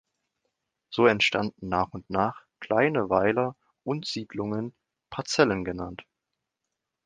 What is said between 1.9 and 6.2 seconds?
und nach kleine Weiler und Siedlungen, Parzellen genannt.